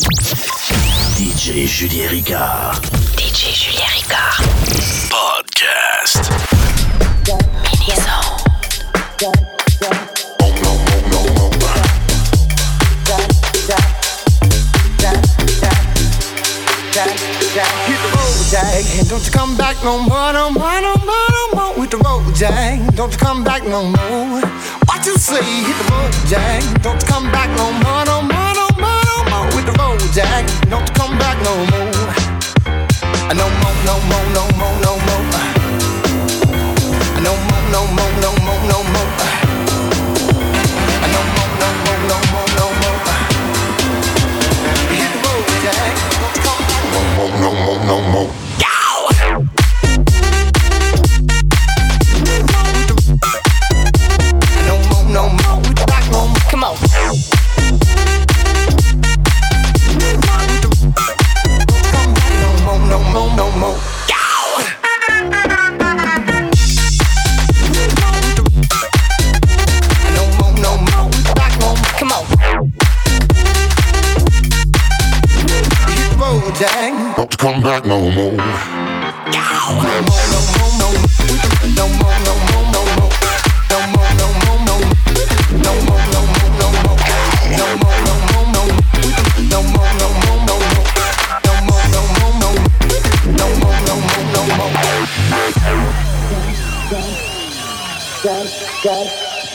DJ 0.00 1.66
Julien 1.66 2.08
Ricard. 2.08 2.80
DJ 3.16 3.52
Julien 3.52 3.86
Ricard. 3.92 4.40
Podcast. 5.10 6.24
Mini 7.60 7.92
Hit 17.84 18.00
the 18.00 18.08
road, 18.16 18.40
Jack, 18.50 18.84
don't 19.08 19.24
you 19.24 19.30
come 19.30 19.56
back 19.58 19.76
no 19.84 19.98
more, 19.98 20.32
no 20.32 20.50
more, 20.50 20.80
no 20.80 20.96
more, 21.04 21.28
no 21.30 21.48
more. 21.54 21.78
With 21.78 21.90
the 21.90 21.98
road, 21.98 22.34
Jack, 22.34 22.94
don't 22.94 23.12
you 23.12 23.18
come 23.18 23.44
back 23.44 23.64
no 23.64 23.84
more. 23.84 24.40
What 24.86 25.04
you 25.04 25.16
say? 25.18 25.44
Hit 25.44 25.76
the 25.76 25.84
road, 25.92 26.12
Jack, 26.26 26.82
don't 26.82 27.02
you 27.02 27.06
come 27.06 27.30
back 27.30 27.50
no 27.58 27.70
more, 27.72 28.04
no 28.06 28.22
more, 28.22 28.39
Jack, 30.12 30.44
don't 30.68 30.88
you 30.88 30.94
come 30.94 31.16
back 31.18 31.40
no 31.44 31.54
more. 31.54 31.92
No 33.32 33.46
more, 33.62 33.76
no 33.86 33.94
more, 34.10 34.26
no 34.34 34.42
more, 34.58 34.74
no 34.82 34.98
more. 35.06 35.24
No 37.22 37.32
more, 37.46 37.64
no 37.70 37.80
more, 37.94 38.12
no 38.18 38.30
more, 38.42 38.60
no 38.66 38.78
more. 38.90 39.10
No 41.14 41.20
more, 41.34 41.50
no 41.60 41.68
more, 41.84 42.00
no 42.08 42.18
more, 42.26 42.48
no 47.38 47.50
more, 47.54 47.78
no 47.86 47.96
more. 48.10 48.49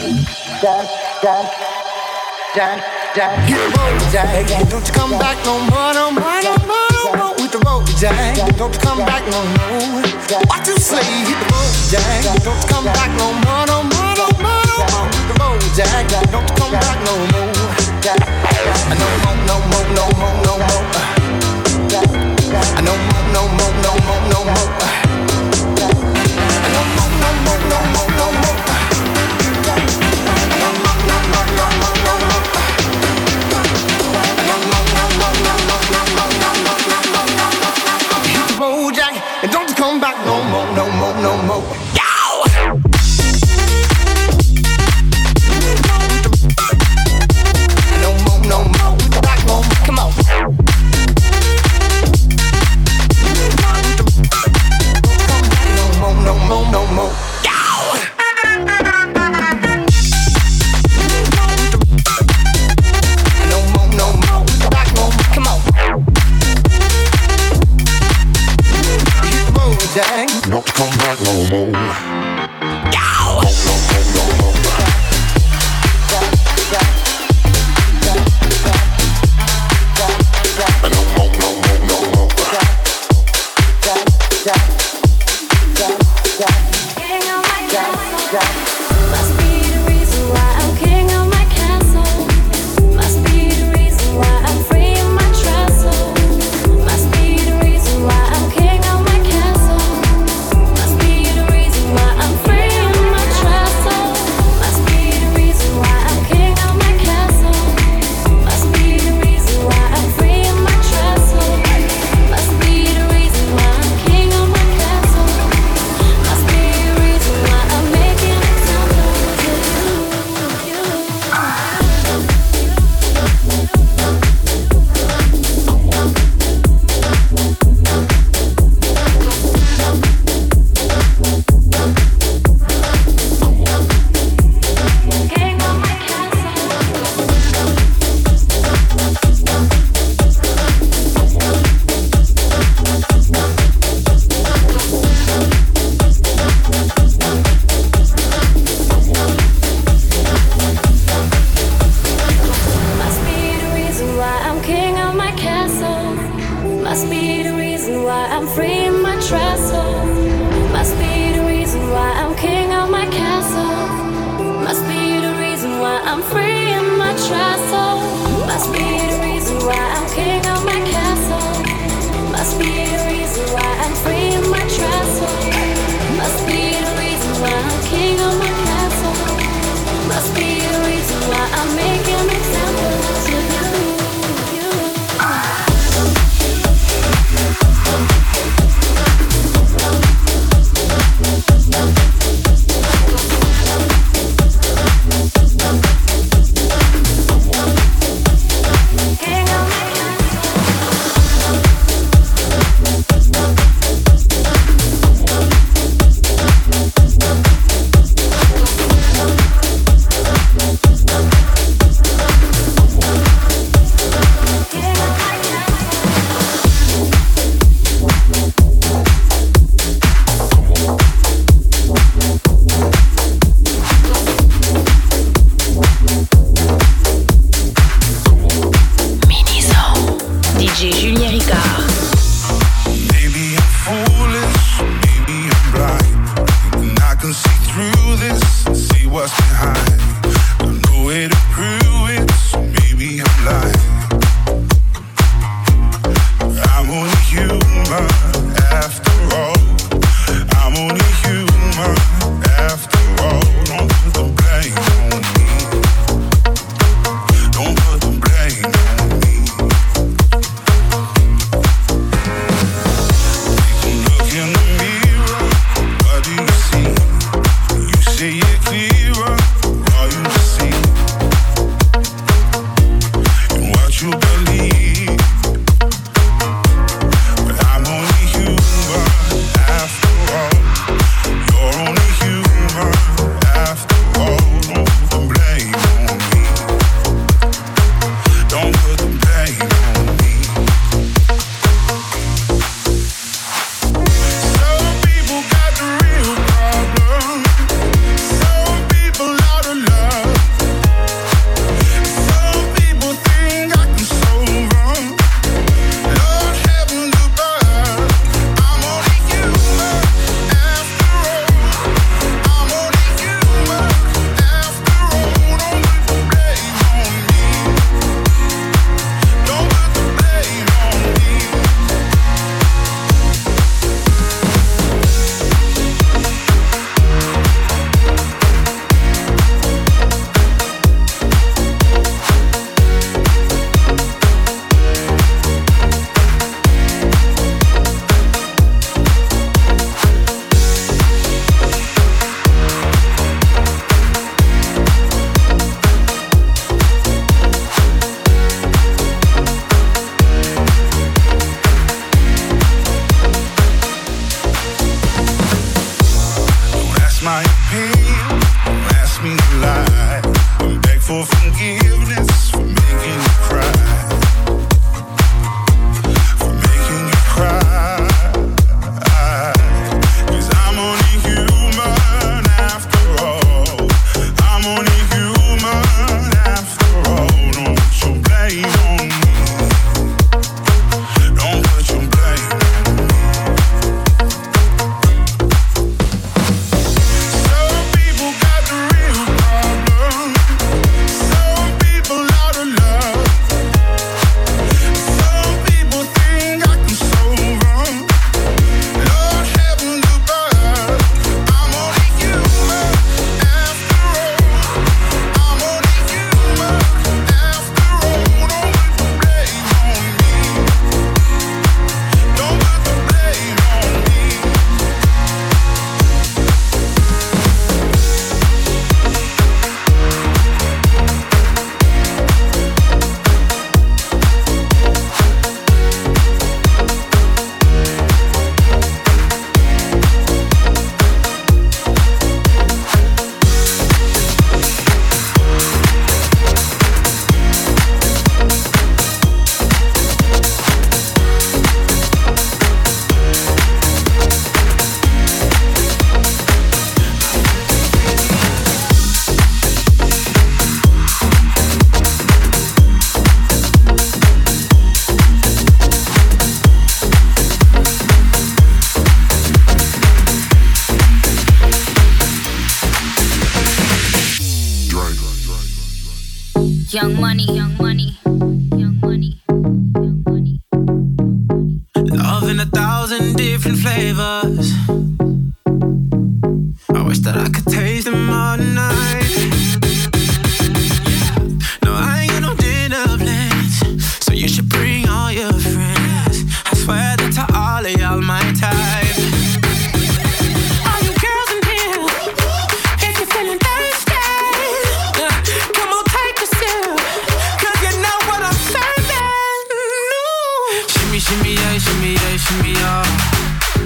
Hit 0.06 0.22
the 3.58 3.74
road, 3.74 3.98
Jack. 4.12 4.46
Don't 4.70 4.86
you 4.86 4.94
come 4.94 5.18
back 5.18 5.38
no 5.46 5.58
more, 5.66 5.94
no 5.94 6.12
more, 6.12 6.42
no 6.44 6.56
more. 6.62 7.34
With 7.42 7.52
the 7.52 7.58
road, 7.66 7.88
Jack. 7.98 8.38
Don't 8.58 8.74
you 8.74 8.80
come 8.82 9.00
back 9.00 9.26
no 9.26 9.42
more. 9.42 10.06
What 10.46 10.68
you 10.68 10.78
say? 10.78 11.02
Hit 11.02 11.40
the 11.42 11.46
road, 11.50 11.74
Jack. 11.90 12.22
Don't 12.44 12.54
you 12.54 12.68
come 12.70 12.86
back 12.86 13.10
no 13.18 13.34
more, 13.34 13.66
no 13.66 13.82
more, 13.82 14.14
no 14.14 14.30
more. 14.46 14.62
With 15.10 15.26
the 15.26 15.34
road, 15.42 15.62
Jack. 15.74 16.06
Don't 16.30 16.46
you 16.46 16.56
come 16.56 16.74
back 16.74 17.02
no 17.02 17.18
more. 17.34 17.50
No 18.94 19.10
more, 19.26 19.42
no 19.50 19.58
more, 19.74 19.90
no 19.90 20.06
more, 20.22 20.38
no 20.46 20.54
more. 20.62 20.86
No 22.78 22.94
more, 22.94 23.26
no 23.34 23.42
more, 23.58 23.74
no 23.82 23.90
more, 24.06 24.22
no 24.30 24.40
more. 24.54 24.70
No 26.62 26.82
more, 26.94 27.10
no 27.18 27.30
more, 27.42 27.58
no 27.66 27.78
more, 27.90 28.10
no 28.14 28.28
more. 28.32 28.75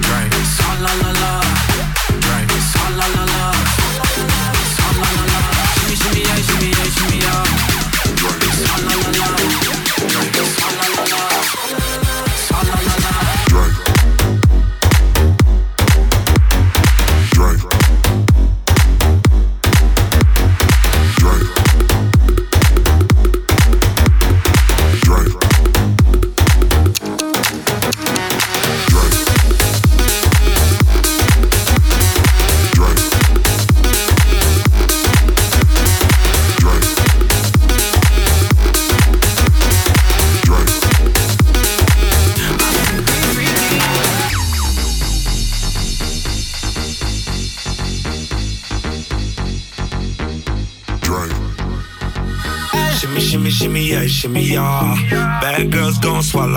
drinks. 0.01 0.59
La 0.81 0.93
la 0.95 1.11
la. 1.11 1.18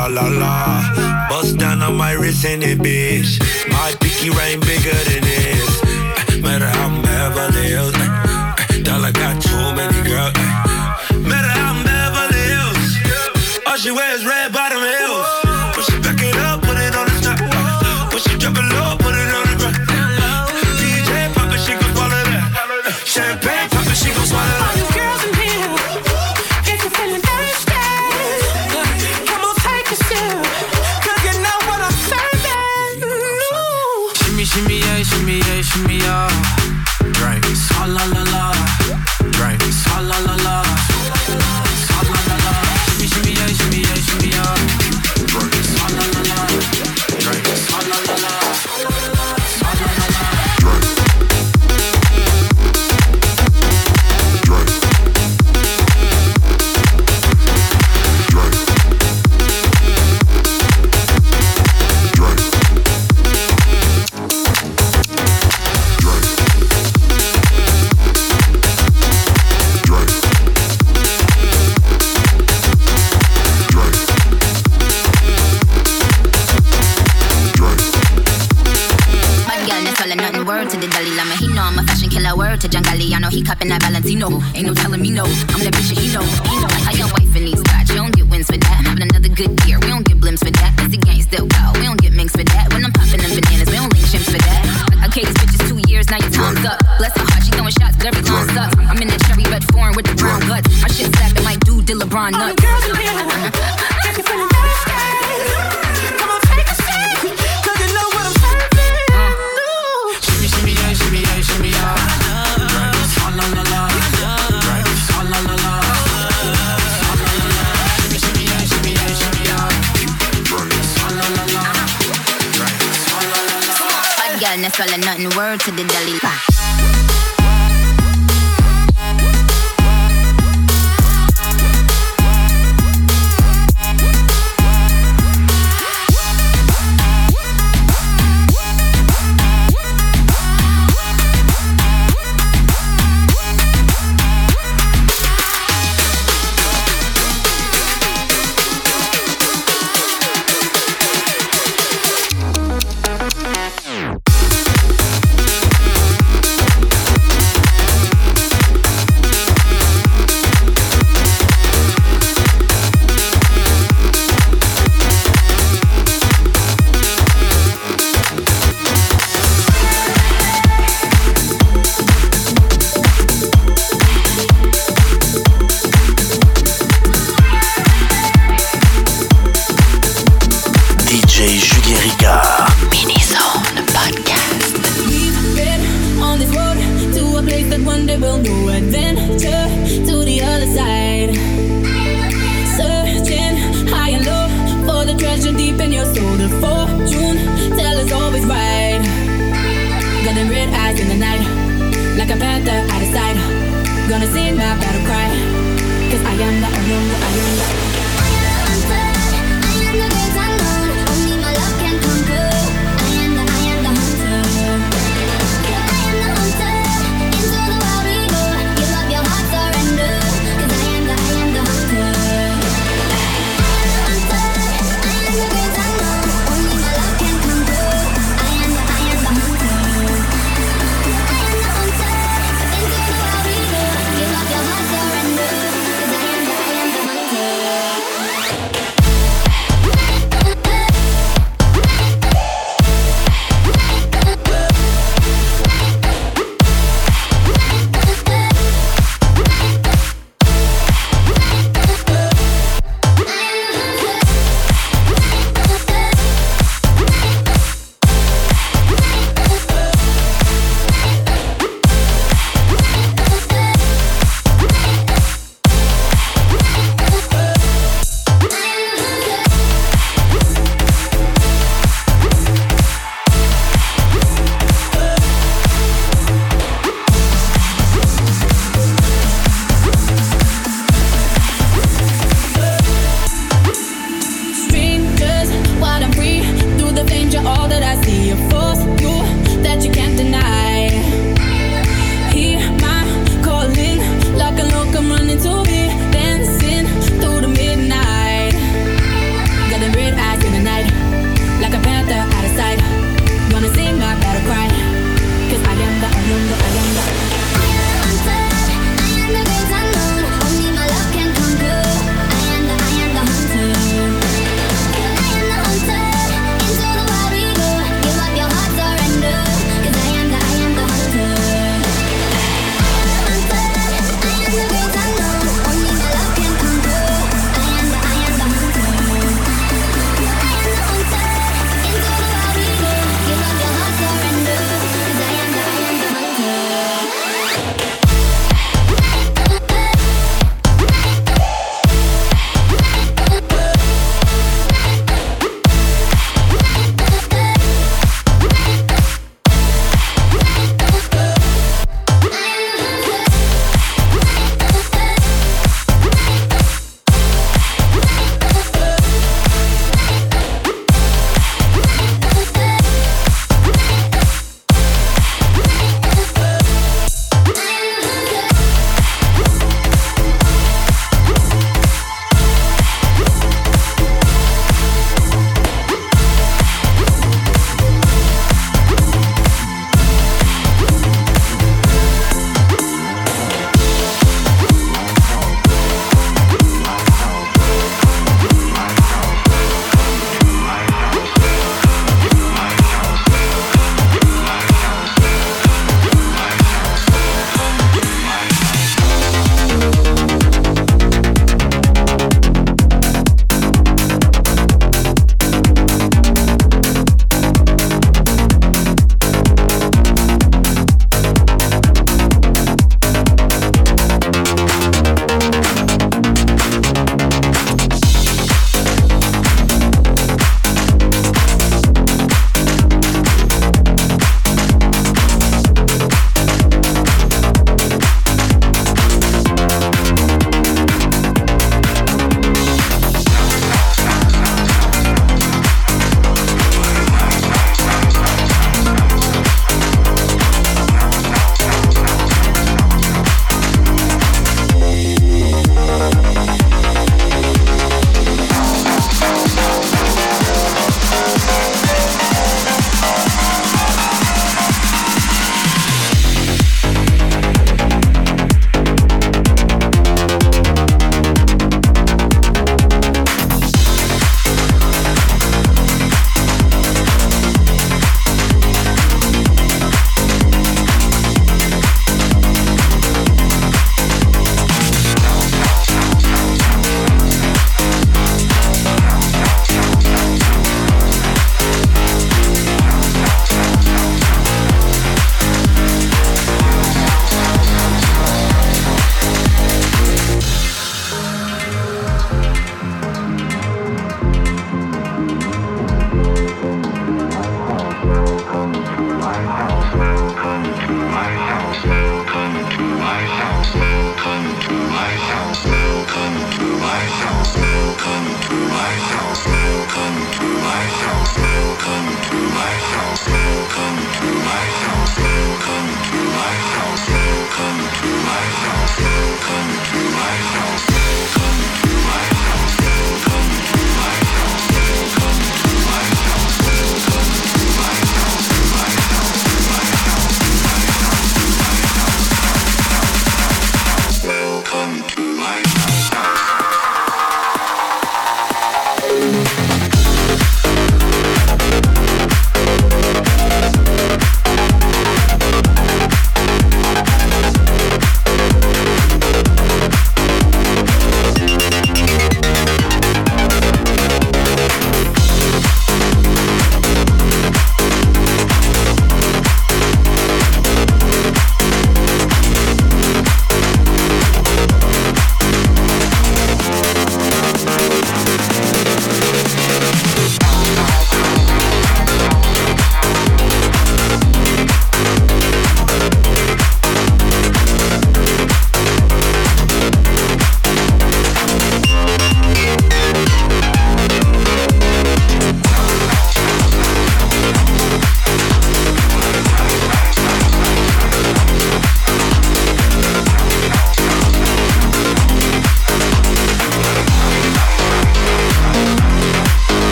la 0.00 0.06
la 0.06 0.28
la. 0.28 1.28
Bust 1.28 1.58
down 1.58 1.82
on 1.82 1.96
my 1.96 2.12
wrist 2.12 2.44
and 2.44 2.62
it, 2.62 2.78
bitch. 2.78 3.38
My 3.68 3.92
pinky 4.00 4.30
ring 4.30 4.60
bigger 4.60 4.96
than 5.08 5.22
this. 5.22 5.82
Eh, 5.84 6.40
matter 6.40 6.68
how 6.68 6.86
I'm 6.86 7.02
Beverly 7.02 7.66
Hills. 7.68 7.94
Eh, 7.94 8.00
eh. 8.00 8.82
Dollar 8.82 9.12
got 9.12 9.42
too 9.42 9.64
many 9.76 10.00
girls. 10.08 10.34
Matter 11.30 11.52
how 11.58 11.72
I'm 11.72 11.84
Beverly 11.84 12.44
Hills. 12.52 13.62
All 13.66 13.76
she 13.76 13.90
wears 13.90 14.24
red. 14.24 14.39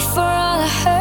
Let 0.00 0.14
go 0.14 0.99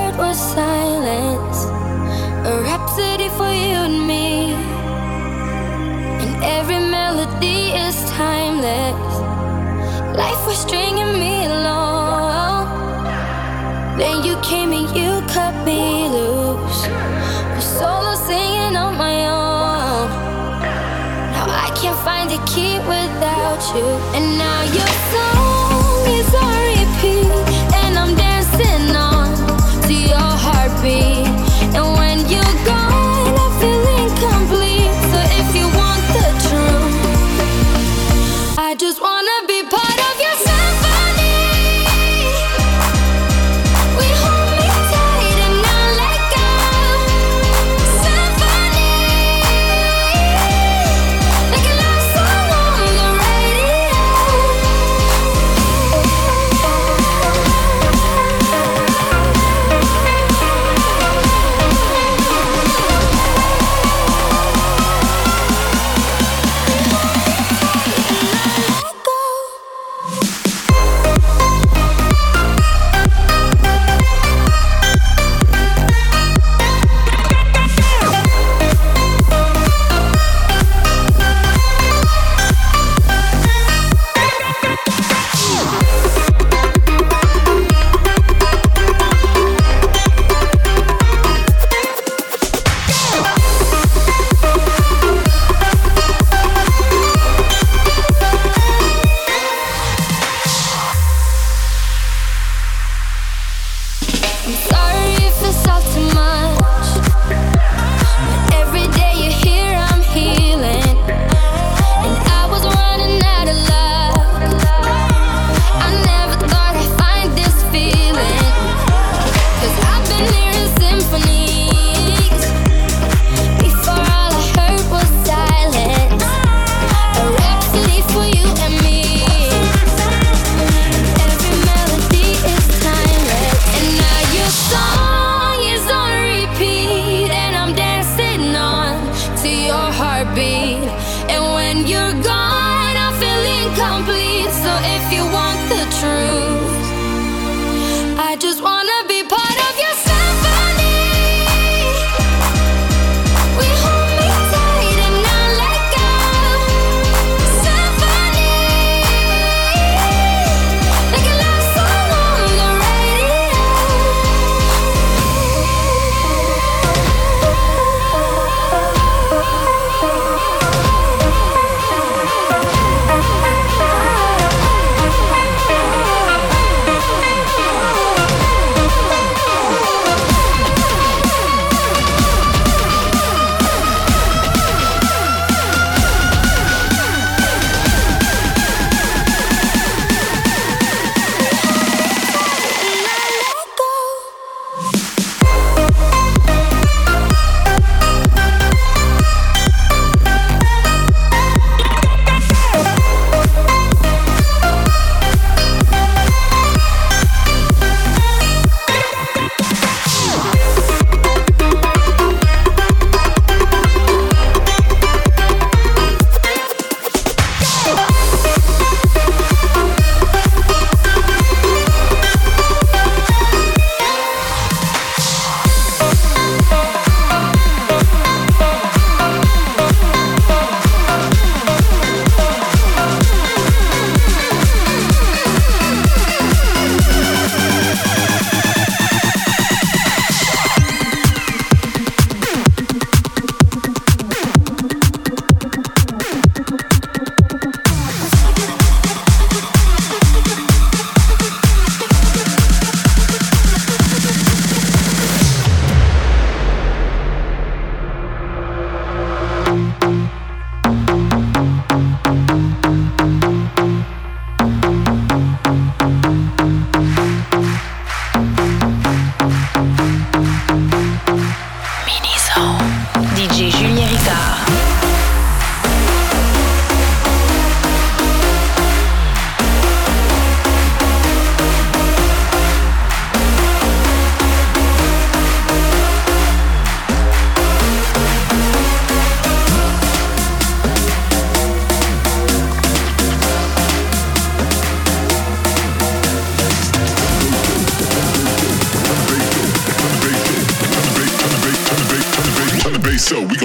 so 303.29 303.43
we 303.43 303.58